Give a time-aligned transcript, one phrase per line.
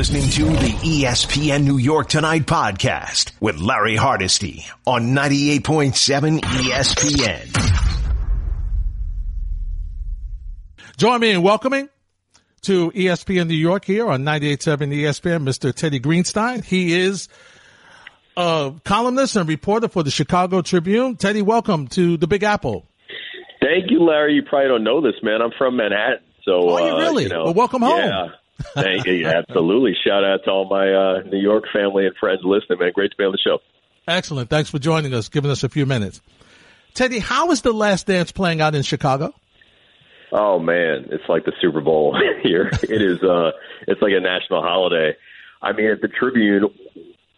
[0.00, 7.50] listening to the ESPN New York Tonight podcast with Larry Hardesty on 98.7 ESPN.
[10.96, 11.90] Join me in welcoming
[12.62, 15.74] to ESPN New York here on 98.7 ESPN, Mr.
[15.74, 16.64] Teddy Greenstein.
[16.64, 17.28] He is
[18.38, 21.16] a columnist and reporter for the Chicago Tribune.
[21.16, 22.86] Teddy, welcome to the Big Apple.
[23.60, 24.32] Thank you, Larry.
[24.32, 25.42] You probably don't know this, man.
[25.42, 26.20] I'm from Manhattan.
[26.46, 27.26] So, oh, you really?
[27.26, 27.98] Uh, you know, well, welcome home.
[27.98, 28.28] Yeah.
[28.74, 29.26] Thank you.
[29.26, 29.94] Absolutely.
[30.06, 32.92] Shout out to all my uh, New York family and friends listening, man.
[32.94, 33.58] Great to be on the show.
[34.06, 34.50] Excellent.
[34.50, 36.20] Thanks for joining us, giving us a few minutes.
[36.94, 39.34] Teddy, how is the last dance playing out in Chicago?
[40.32, 42.70] Oh man, it's like the Super Bowl here.
[42.82, 43.50] It is uh
[43.86, 45.16] it's like a national holiday.
[45.60, 46.64] I mean at the Tribune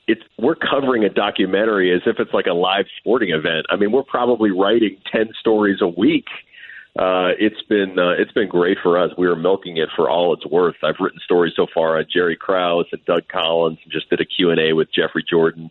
[0.06, 3.66] it's we're covering a documentary as if it's like a live sporting event.
[3.70, 6.26] I mean, we're probably writing 10 stories a week
[6.98, 9.10] uh, it's been uh, it's been great for us.
[9.16, 10.76] We are milking it for all it's worth.
[10.82, 14.26] I've written stories so far on Jerry Krause and Doug Collins, and just did a
[14.26, 15.70] Q and A with Jeffrey Jordan,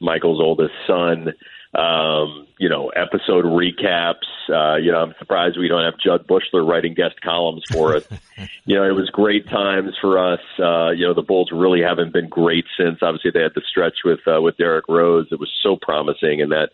[0.00, 1.34] Michael's oldest son.
[1.74, 4.24] Um, you know, episode recaps.
[4.48, 8.06] Uh, you know, I'm surprised we don't have Jud Buechler writing guest columns for us.
[8.64, 10.40] you know, it was great times for us.
[10.58, 13.00] Uh, you know, the Bulls really haven't been great since.
[13.02, 15.26] Obviously, they had the stretch with uh, with Derrick Rose.
[15.30, 16.70] It was so promising, and that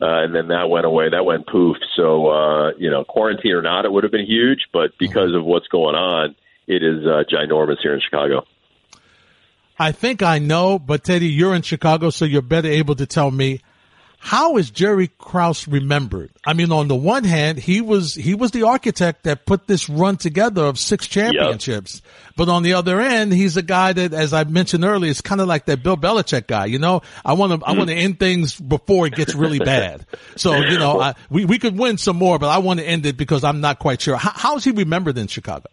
[0.00, 1.10] uh, and then that went away.
[1.10, 1.76] That went poof.
[1.96, 4.66] So, uh, you know, quarantine or not, it would have been huge.
[4.72, 8.44] But because of what's going on, it is uh, ginormous here in Chicago.
[9.78, 13.30] I think I know, but Teddy, you're in Chicago, so you're better able to tell
[13.30, 13.60] me
[14.20, 16.30] how is Jerry Krause remembered?
[16.44, 19.88] I mean, on the one hand, he was he was the architect that put this
[19.88, 22.02] run together of six championships.
[22.04, 22.12] Yep.
[22.36, 25.40] But on the other end, he's a guy that, as I mentioned earlier, is kind
[25.40, 26.66] of like that Bill Belichick guy.
[26.66, 28.02] You know, I want to I want to hmm.
[28.02, 30.04] end things before it gets really bad.
[30.36, 33.06] So you know, I, we we could win some more, but I want to end
[33.06, 34.16] it because I'm not quite sure.
[34.16, 35.68] How, how is he remembered in Chicago?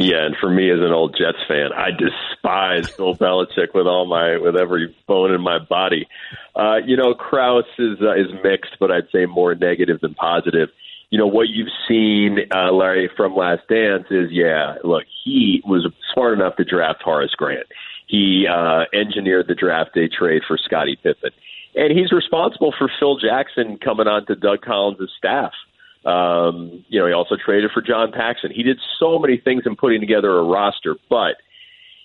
[0.00, 4.06] Yeah, and for me as an old Jets fan, I despise Bill Belichick with all
[4.06, 6.08] my with every bone in my body.
[6.56, 10.70] Uh, you know, Krause is uh, is mixed, but I'd say more negative than positive.
[11.10, 14.76] You know what you've seen, uh, Larry, from Last Dance is yeah.
[14.82, 17.66] Look, he was smart enough to draft Horace Grant.
[18.06, 21.32] He uh, engineered the draft day trade for Scottie Pippen,
[21.74, 25.52] and he's responsible for Phil Jackson coming on to Doug Collins' staff.
[26.04, 28.50] Um, you know, he also traded for John Paxson.
[28.50, 31.36] He did so many things in putting together a roster, but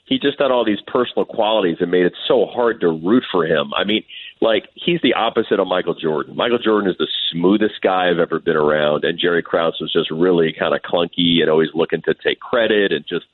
[0.05, 3.45] he just had all these personal qualities that made it so hard to root for
[3.45, 3.73] him.
[3.75, 4.03] I mean,
[4.39, 6.35] like he's the opposite of Michael Jordan.
[6.35, 10.11] Michael Jordan is the smoothest guy I've ever been around, and Jerry Krause was just
[10.11, 13.25] really kind of clunky and always looking to take credit and just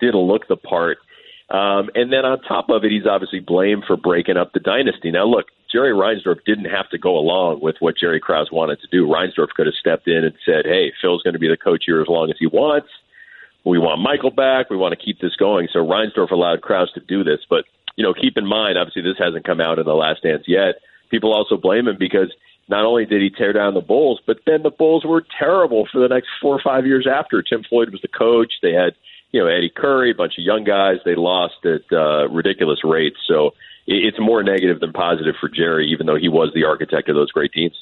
[0.00, 0.98] didn't look the part.
[1.48, 5.12] Um, and then on top of it, he's obviously blamed for breaking up the dynasty.
[5.12, 8.88] Now, look, Jerry Reinsdorf didn't have to go along with what Jerry Krause wanted to
[8.90, 9.06] do.
[9.06, 12.00] Reinsdorf could have stepped in and said, "Hey, Phil's going to be the coach here
[12.00, 12.88] as long as he wants.
[13.64, 14.70] We want Michael back.
[14.70, 17.40] We want to keep this going." So Reinsdorf allowed Krause to do this.
[17.48, 17.64] But
[17.96, 20.76] you know, keep in mind, obviously, this hasn't come out in the Last Dance yet.
[21.10, 22.32] People also blame him because
[22.68, 26.00] not only did he tear down the Bulls, but then the Bulls were terrible for
[26.00, 27.42] the next four or five years after.
[27.42, 28.54] Tim Floyd was the coach.
[28.60, 28.94] They had
[29.30, 30.96] you know Eddie Curry, a bunch of young guys.
[31.04, 33.16] They lost at uh, ridiculous rates.
[33.26, 33.54] So
[33.86, 37.30] it's more negative than positive for Jerry, even though he was the architect of those
[37.30, 37.76] great teams.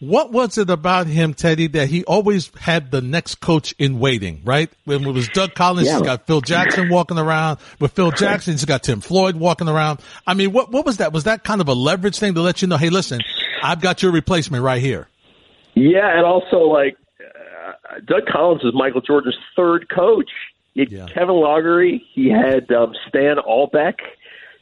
[0.00, 4.42] What was it about him, Teddy, that he always had the next coach in waiting,
[4.44, 4.70] right?
[4.84, 5.94] When it was Doug Collins, yeah.
[5.94, 7.58] he's got Phil Jackson walking around.
[7.80, 10.00] With Phil Jackson, he's got Tim Floyd walking around.
[10.24, 11.12] I mean, what, what was that?
[11.12, 13.20] Was that kind of a leverage thing to let you know, hey, listen,
[13.60, 15.08] I've got your replacement right here?
[15.74, 16.96] Yeah, and also, like,
[17.68, 20.30] uh, Doug Collins is Michael Jordan's third coach.
[20.74, 21.06] He had yeah.
[21.06, 22.02] Kevin Loughery.
[22.12, 23.96] He had um, Stan Albeck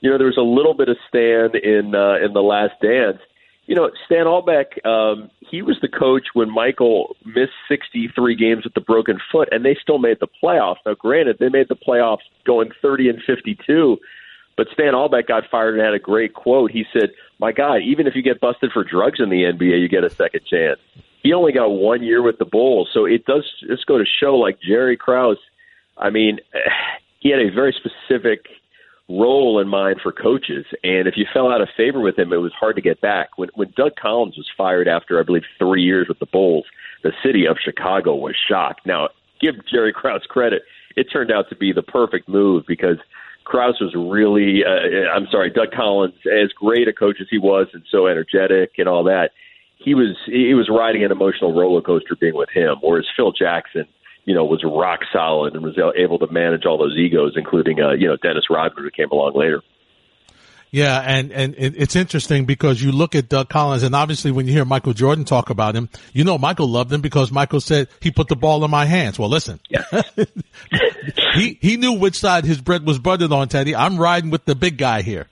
[0.01, 3.19] you know, there was a little bit of Stan in uh, in the Last Dance.
[3.67, 8.75] You know, Stan Albeck, um, he was the coach when Michael missed 63 games with
[8.75, 10.77] the broken foot, and they still made the playoffs.
[10.87, 13.99] Now, granted, they made the playoffs going 30 and 52,
[14.57, 16.71] but Stan Albeck got fired and had a great quote.
[16.71, 19.89] He said, "My God, even if you get busted for drugs in the NBA, you
[19.89, 20.79] get a second chance."
[21.23, 24.37] He only got one year with the Bulls, so it does just go to show,
[24.37, 25.39] like Jerry Krause.
[25.97, 26.39] I mean,
[27.21, 28.47] he had a very specific
[29.09, 30.67] role in mind for coaches.
[30.83, 33.39] And if you fell out of favor with him, it was hard to get back.
[33.39, 36.65] When when Doug Collins was fired after I believe three years with the Bulls,
[37.03, 38.87] the city of Chicago was shocked.
[38.87, 39.09] Now,
[39.41, 40.63] give Jerry Krause credit;
[40.97, 42.99] it turned out to be the perfect move because
[43.45, 47.69] Krause was really, uh, I'm sorry, Doug Collins, as great a coach as he was
[47.73, 49.31] and so energetic and all that.
[49.77, 53.87] He was he was riding an emotional roller coaster being with him, whereas Phil Jackson
[54.27, 57.93] you know, was rock solid and was able to manage all those egos, including, uh,
[57.93, 59.63] you know, Dennis Rodman, who came along later.
[60.73, 64.47] Yeah, and and it, it's interesting because you look at Doug Collins, and obviously when
[64.47, 67.89] you hear Michael Jordan talk about him, you know Michael loved him because Michael said
[68.01, 69.17] he put the ball in my hands.
[69.17, 69.85] Well, listen, Yeah.
[71.35, 73.77] he he knew which side his bread was buttered on, Teddy.
[73.77, 75.29] I'm riding with the big guy here.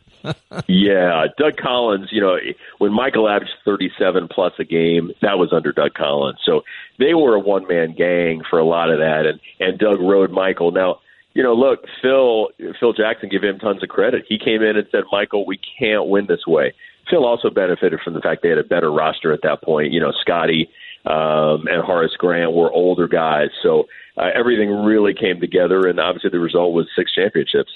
[0.67, 2.37] Yeah, Doug Collins, you know,
[2.79, 6.39] when Michael averaged 37 plus a game, that was under Doug Collins.
[6.45, 6.63] So
[6.99, 10.31] they were a one man gang for a lot of that, and and Doug rode
[10.31, 10.71] Michael.
[10.71, 11.01] Now,
[11.35, 12.49] you know, look, Phil
[12.79, 14.25] Phil Jackson, give him tons of credit.
[14.29, 16.73] He came in and said, Michael, we can't win this way.
[17.11, 19.93] Phil also benefited from the fact they had a better roster at that point.
[19.93, 20.71] You know, Scottie
[21.05, 23.87] um, and Horace Grant were older guys, so
[24.17, 27.73] uh, everything really came together, and obviously the result was six championships.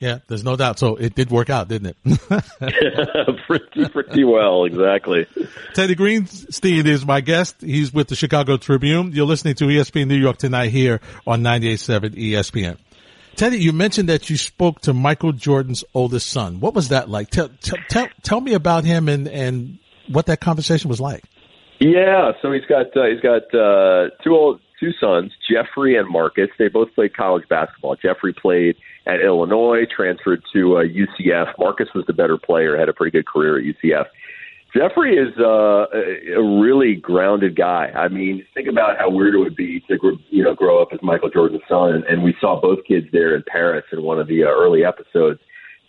[0.00, 0.78] Yeah, there's no doubt.
[0.78, 3.38] So it did work out, didn't it?
[3.46, 5.26] pretty, pretty well, exactly.
[5.74, 7.56] Teddy Greenstein is my guest.
[7.60, 9.12] He's with the Chicago Tribune.
[9.12, 12.78] You're listening to ESPN New York tonight here on 98.7 ESPN.
[13.36, 16.60] Teddy, you mentioned that you spoke to Michael Jordan's oldest son.
[16.60, 17.30] What was that like?
[17.30, 19.78] Tell, tell, tell, tell me about him and, and
[20.08, 21.24] what that conversation was like.
[21.80, 26.48] Yeah, so he's got uh, he's got uh, two old two sons, Jeffrey and Marcus.
[26.58, 27.94] They both played college basketball.
[27.96, 28.76] Jeffrey played
[29.06, 31.52] at Illinois, transferred to uh, UCF.
[31.58, 34.06] Marcus was the better player, had a pretty good career at UCF.
[34.74, 35.86] Jeffrey is uh,
[36.34, 37.92] a really grounded guy.
[37.94, 39.98] I mean, think about how weird it would be to
[40.30, 43.44] you know grow up as Michael Jordan's son, and we saw both kids there in
[43.46, 45.40] Paris in one of the uh, early episodes.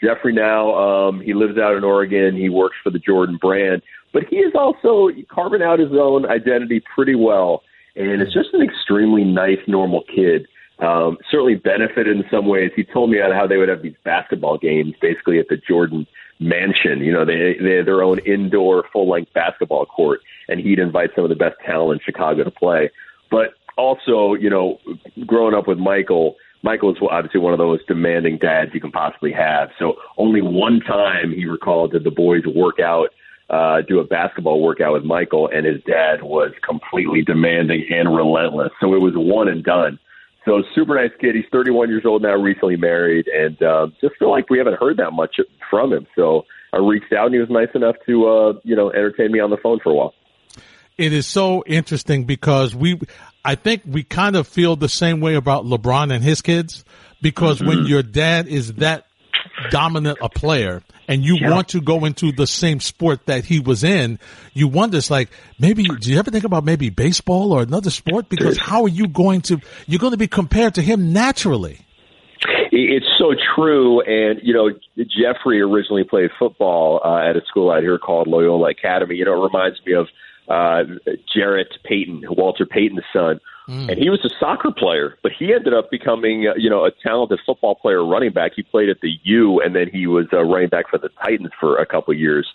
[0.04, 2.36] Jeffrey now um, he lives out in Oregon.
[2.36, 3.81] He works for the Jordan brand,
[4.12, 7.63] but he is also carving out his own identity pretty well,
[7.95, 10.48] and it's just an extremely nice, normal kid.
[10.80, 12.72] Um, certainly benefited in some ways.
[12.75, 16.07] He told me how they would have these basketball games basically at the Jordan
[16.40, 17.00] mansion.
[17.00, 21.12] You know, they they had their own indoor full length basketball court, and he'd invite
[21.16, 22.90] some of the best talent in Chicago to play.
[23.30, 24.80] But also, you know,
[25.25, 28.92] growing up with Michael, Michael is obviously one of the most demanding dads you can
[28.92, 29.69] possibly have.
[29.78, 33.10] So only one time he recalled did the boys work out,
[33.50, 38.72] uh, do a basketball workout with Michael, and his dad was completely demanding and relentless.
[38.80, 40.00] So it was one and done.
[40.45, 41.36] So super nice kid.
[41.36, 44.98] He's 31 years old now, recently married, and uh, just feel like we haven't heard
[44.98, 45.38] that much
[45.69, 46.06] from him.
[46.16, 49.40] So I reached out, and he was nice enough to uh, you know entertain me
[49.40, 50.13] on the phone for a while.
[50.98, 53.00] It is so interesting because we,
[53.44, 56.86] I think we kind of feel the same way about LeBron and his kids
[57.22, 57.68] because mm-hmm.
[57.68, 59.07] when your dad is that
[59.72, 61.51] dominant a player and you yeah.
[61.51, 64.19] want to go into the same sport that he was in,
[64.53, 65.29] you wonder, it's like,
[65.59, 68.29] maybe, do you ever think about maybe baseball or another sport?
[68.29, 71.79] Because how are you going to, you're going to be compared to him naturally.
[72.71, 74.01] It's so true.
[74.01, 78.71] And, you know, Jeffrey originally played football uh, at a school out here called Loyola
[78.71, 79.15] Academy.
[79.15, 80.07] You know, it reminds me of
[80.47, 80.83] uh,
[81.33, 83.39] Jarrett Payton, Walter Payton's son.
[83.68, 83.92] Mm.
[83.92, 86.92] And he was a soccer player, but he ended up becoming, uh, you know, a
[86.92, 88.54] talented football player, running back.
[88.56, 91.51] He played at the U, and then he was uh, running back for the Titans
[91.60, 92.48] for a couple of years.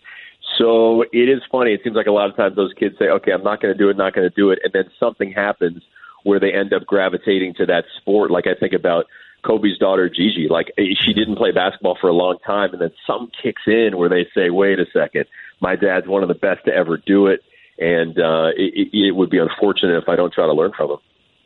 [0.59, 1.73] So it is funny.
[1.73, 3.79] It seems like a lot of times those kids say, "Okay, I'm not going to
[3.79, 5.83] do it, not going to do it," and then something happens
[6.25, 8.31] where they end up gravitating to that sport.
[8.31, 9.07] Like I think about
[9.43, 10.49] Kobe's daughter Gigi.
[10.49, 13.97] Like eh, she didn't play basketball for a long time, and then some kicks in
[13.97, 15.27] where they say, "Wait a second,
[15.61, 17.43] my dad's one of the best to ever do it."
[17.79, 20.99] And uh, it, it, would be unfortunate if I don't try to learn from them.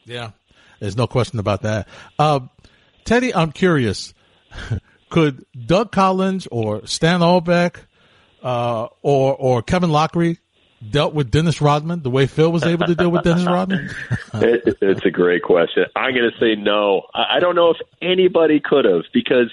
[0.04, 0.30] Yeah,
[0.80, 1.88] there's no question about that.
[2.18, 2.40] Uh,
[3.04, 4.14] Teddy, I'm curious.
[5.10, 7.76] Could Doug Collins or Stan Albeck
[8.42, 10.38] uh, or or Kevin Loughery
[10.90, 13.90] dealt with Dennis Rodman the way Phil was able to deal with Dennis Rodman?
[14.34, 15.84] it, it's a great question.
[15.94, 17.02] I'm going to say no.
[17.14, 19.52] I don't know if anybody could have because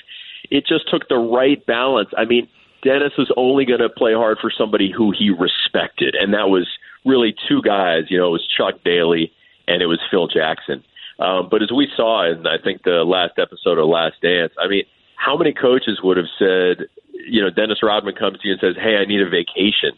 [0.49, 2.09] it just took the right balance.
[2.17, 2.47] I mean,
[2.83, 6.67] Dennis was only going to play hard for somebody who he respected, and that was
[7.05, 8.05] really two guys.
[8.09, 9.31] You know, it was Chuck Daly
[9.67, 10.83] and it was Phil Jackson.
[11.19, 14.67] Um, but as we saw in, I think, the last episode of Last Dance, I
[14.67, 14.83] mean,
[15.15, 18.75] how many coaches would have said, you know, Dennis Rodman comes to you and says,
[18.81, 19.91] hey, I need a vacation?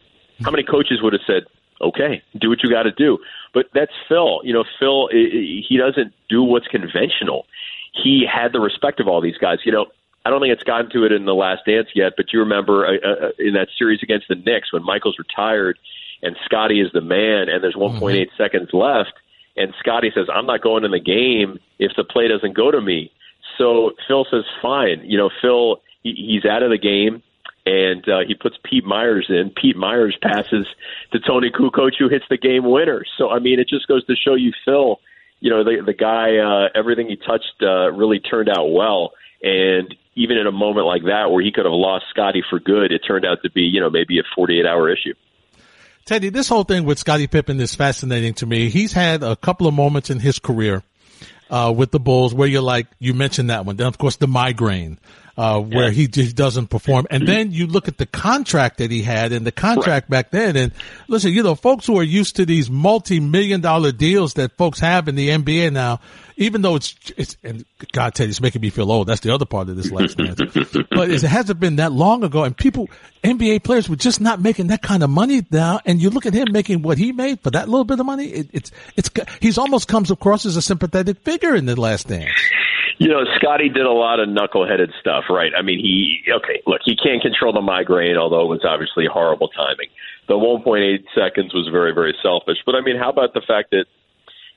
[0.44, 1.44] How many coaches would have said,
[1.80, 3.20] okay, do what you got to do?
[3.54, 4.42] But that's Phil.
[4.44, 7.46] You know, Phil, he doesn't do what's conventional.
[7.94, 9.60] He had the respect of all these guys.
[9.64, 9.86] You know,
[10.25, 12.86] I don't think it's gotten to it in the last dance yet, but you remember
[12.86, 15.80] uh, uh, in that series against the Knicks when Michael's retired
[16.22, 18.36] and Scottie is the man and there's 1.8 mm-hmm.
[18.38, 19.13] seconds left
[19.58, 22.82] and Scottie says, I'm not going in the game if the play doesn't go to
[22.82, 23.12] me.
[23.58, 25.01] So Phil says, fine.
[25.04, 27.22] You know, Phil, he, he's out of the game
[27.66, 29.51] and uh, he puts Pete Myers in.
[29.56, 30.68] Pete Myers passes
[31.12, 33.04] to Toni Kukoc, who hits the game winner.
[33.18, 35.00] So, I mean, it just goes to show you, Phil,
[35.42, 39.12] you know, the, the guy, uh, everything he touched uh, really turned out well.
[39.43, 42.91] And even in a moment like that where he could have lost Scottie for good,
[42.91, 45.13] it turned out to be, you know, maybe a 48 hour issue.
[46.05, 48.69] Teddy, this whole thing with Scottie Pippen is fascinating to me.
[48.69, 50.83] He's had a couple of moments in his career,
[51.51, 53.75] uh, with the Bulls where you're like, you mentioned that one.
[53.75, 54.98] Then of course the migraine.
[55.41, 55.89] Uh, where Yeah.
[55.89, 57.07] he just doesn't perform.
[57.10, 60.55] And then you look at the contract that he had and the contract back then.
[60.55, 60.71] And
[61.07, 65.07] listen, you know, folks who are used to these multi-million dollar deals that folks have
[65.07, 66.00] in the NBA now,
[66.38, 69.07] even though it's, it's, and God, Ted, it's making me feel old.
[69.07, 70.39] That's the other part of this last dance.
[70.91, 72.88] but it hasn't been that long ago and people,
[73.24, 75.79] NBA players were just not making that kind of money now.
[75.86, 78.27] And you look at him making what he made for that little bit of money.
[78.27, 82.29] It, it's, it's, he's almost comes across as a sympathetic figure in the last dance.
[83.01, 85.51] You know, Scottie did a lot of knuckleheaded stuff, right?
[85.58, 86.62] I mean, he okay.
[86.67, 89.88] Look, he can't control the migraine, although it was obviously horrible timing.
[90.27, 92.60] The 1.8 seconds was very, very selfish.
[92.63, 93.86] But I mean, how about the fact that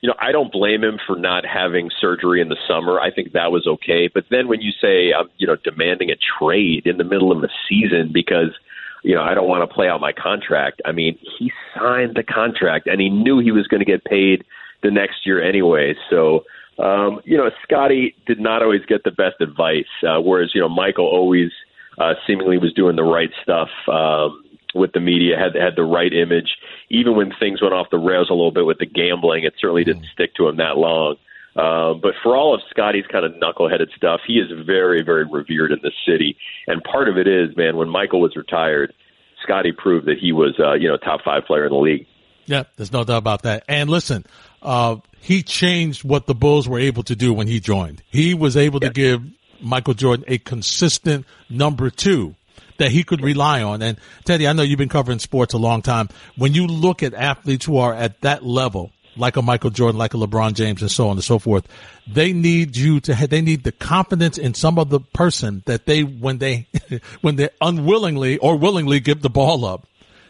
[0.01, 2.99] you know I don't blame him for not having surgery in the summer.
[2.99, 4.11] I think that was okay.
[4.13, 7.43] But then when you say I'm, you know, demanding a trade in the middle of
[7.43, 8.53] a season because
[9.01, 10.83] you know I don't want to play out my contract.
[10.85, 14.43] I mean, he signed the contract and he knew he was going to get paid
[14.83, 15.95] the next year anyway.
[16.11, 16.43] So
[16.79, 20.69] um, you know, Scottie did not always get the best advice, uh, whereas you know
[20.69, 21.51] Michael always
[21.97, 26.13] uh, seemingly was doing the right stuff um, with the media, had had the right
[26.13, 26.57] image.
[26.89, 29.83] Even when things went off the rails a little bit with the gambling, it certainly
[29.83, 31.15] didn't stick to him that long.
[31.55, 35.71] Um, but for all of Scottie's kind of knuckleheaded stuff, he is very, very revered
[35.71, 36.35] in this city.
[36.67, 38.93] And part of it is, man, when Michael was retired,
[39.41, 42.05] Scottie proved that he was, uh, you know, top five player in the league.
[42.45, 43.63] Yeah, there's no doubt about that.
[43.67, 44.25] And listen,
[44.61, 48.03] uh, he changed what the Bulls were able to do when he joined.
[48.09, 49.23] He was able to give
[49.61, 52.35] Michael Jordan a consistent number two
[52.77, 53.81] that he could rely on.
[53.81, 56.09] And Teddy, I know you've been covering sports a long time.
[56.37, 60.13] When you look at athletes who are at that level, like a Michael Jordan, like
[60.13, 61.67] a LeBron James, and so on and so forth,
[62.05, 63.15] they need you to.
[63.15, 66.67] Have, they need the confidence in some other person that they, when they,
[67.21, 69.87] when they unwillingly or willingly give the ball up,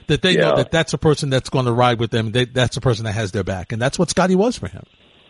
[0.08, 2.32] that they know that that's a person that's going to ride with them.
[2.32, 4.84] They, that's a person that has their back, and that's what Scottie was for him.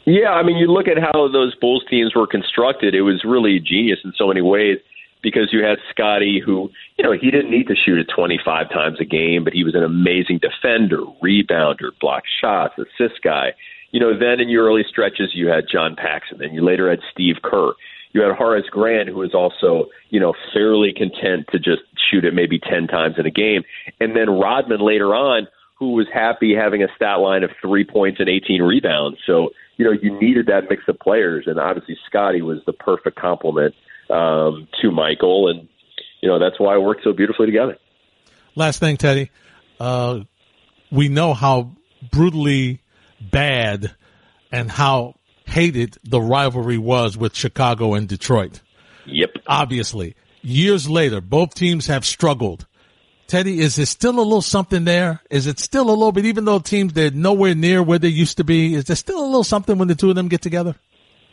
[0.05, 2.93] Yeah, I mean, you look at how those Bulls teams were constructed.
[2.93, 4.77] It was really genius in so many ways
[5.23, 8.97] because you had Scottie, who you know he didn't need to shoot it 25 times
[9.01, 13.53] a game, but he was an amazing defender, rebounder, block shots, assist guy.
[13.89, 16.99] You know, then in your early stretches, you had John Paxson, and you later had
[17.11, 17.73] Steve Kerr.
[18.15, 22.33] You had Horace Grant, who was also, you know, fairly content to just shoot it
[22.33, 23.63] maybe 10 times in a game.
[23.99, 28.21] And then Rodman later on, who was happy having a stat line of three points
[28.21, 29.17] and 18 rebounds.
[29.27, 31.43] So, you know, you needed that mix of players.
[31.45, 33.75] And obviously, Scottie was the perfect complement
[34.09, 35.49] um, to Michael.
[35.49, 35.67] And,
[36.21, 37.77] you know, that's why it worked so beautifully together.
[38.55, 39.29] Last thing, Teddy,
[39.77, 40.21] uh,
[40.89, 41.75] we know how
[42.13, 42.79] brutally
[43.19, 43.93] bad
[44.53, 45.15] and how
[45.47, 48.61] hated the rivalry was with Chicago and Detroit.
[49.05, 49.31] Yep.
[49.47, 52.65] Obviously, years later, both teams have struggled.
[53.27, 55.21] Teddy, is there still a little something there?
[55.31, 58.37] Is it still a little bit, even though teams they're nowhere near where they used
[58.37, 58.75] to be?
[58.75, 60.75] Is there still a little something when the two of them get together?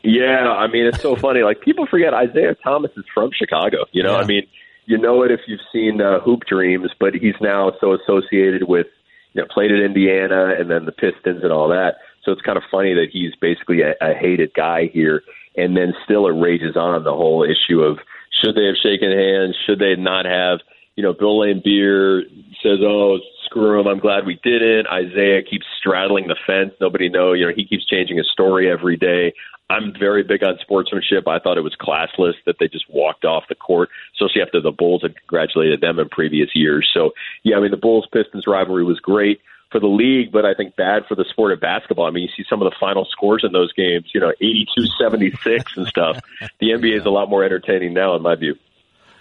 [0.02, 1.42] Yeah, I mean it's so funny.
[1.42, 3.84] Like people forget Isiah Thomas is from Chicago.
[3.92, 4.22] You know, Yeah.
[4.22, 4.46] I mean,
[4.86, 8.86] you know it if you've seen uh, Hoop Dreams, but he's now so associated with
[9.34, 11.96] you know played at Indiana and then the Pistons and all that.
[12.24, 15.22] So it's kind of funny that he's basically a, a hated guy here,
[15.56, 17.98] and then still it rages on the whole issue of
[18.42, 20.60] should they have shaken hands, should they not have?
[20.96, 22.22] You know, Bill Laimbeer
[22.62, 23.86] says, "Oh, screw him.
[23.86, 26.74] I'm glad we didn't." Isiah keeps straddling the fence.
[26.80, 27.32] Nobody know.
[27.32, 29.32] You know, he keeps changing his story every day.
[29.70, 31.26] I'm very big on sportsmanship.
[31.26, 34.70] I thought it was classless that they just walked off the court, especially after the
[34.70, 36.90] Bulls had congratulated them in previous years.
[36.92, 37.12] So,
[37.42, 39.40] yeah, I mean, the Bulls Pistons rivalry was great
[39.72, 42.06] for the league, but I think bad for the sport of basketball.
[42.06, 44.86] I mean, you see some of the final scores in those games, you know, 82
[45.00, 46.18] 76 and stuff.
[46.60, 48.56] The NBA is a lot more entertaining now, in my view.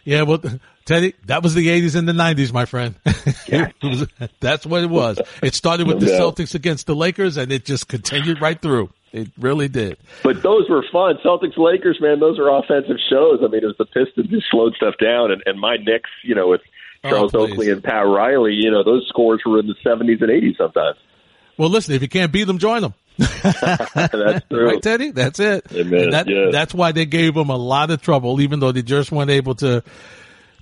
[0.03, 0.41] Yeah, well,
[0.85, 2.95] Teddy, that was the 80s and the 90s, my friend.
[3.47, 3.69] Yeah.
[3.83, 4.07] Was-
[4.39, 5.19] that's what it was.
[5.43, 6.37] It started with the doubt.
[6.37, 8.91] Celtics against the Lakers and it just continued right through.
[9.11, 9.97] It really did.
[10.23, 11.17] But those were fun.
[11.23, 13.39] Celtics Lakers, man, those are offensive shows.
[13.43, 16.33] I mean, it was the Pistons who slowed stuff down, and, and my Knicks, you
[16.33, 16.61] know, with
[17.03, 17.41] Charles Oh.
[17.47, 20.97] Oakley and Pat Riley, you know, those scores were in the 70s and 80s sometimes.
[21.57, 22.93] Well, listen, if you can't beat them, join them.
[23.17, 24.67] That's true.
[24.67, 25.11] Right, Teddy?
[25.11, 25.63] That's it.
[25.65, 26.49] That, Yeah.
[26.51, 29.55] That's why they gave them a lot of trouble, even though they just weren't able
[29.55, 29.83] to,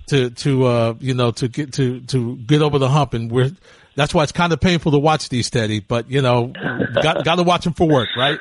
[0.08, 3.14] to, to, uh, you know, to get, to, to get over the hump.
[3.14, 3.50] And we're,
[3.96, 6.52] that's why it's kind of painful to watch these, Teddy, but you know,
[7.02, 8.38] got, got to watch them for work, right?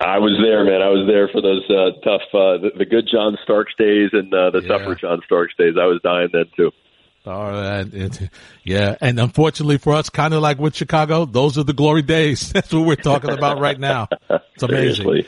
[0.00, 0.82] I was there, man.
[0.82, 4.32] I was there for those uh, tough, uh, the, the good John Starks days and
[4.32, 4.68] uh, the Yeah.
[4.78, 5.74] tougher John Starks days.
[5.80, 6.70] I was dying then too.
[7.26, 7.86] All right.
[7.92, 8.28] It-
[8.64, 8.96] yeah.
[9.00, 12.52] And unfortunately for us, kind of like with Chicago, those are the glory days.
[12.52, 14.08] That's what we're talking about right now.
[14.30, 15.04] It's amazing.
[15.04, 15.26] Seriously.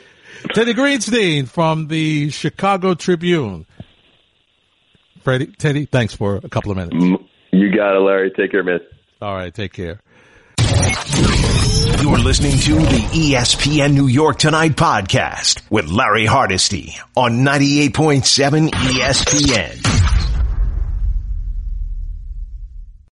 [0.53, 3.65] Teddy Greenstein from the Chicago Tribune.
[5.23, 7.21] Freddie, Teddy, thanks for a couple of minutes.
[7.51, 8.31] You got it, Larry.
[8.31, 8.79] Take care, man.
[9.21, 9.53] All right.
[9.53, 9.99] Take care.
[12.01, 20.16] You're listening to the ESPN New York Tonight podcast with Larry Hardesty on 98.7 ESPN.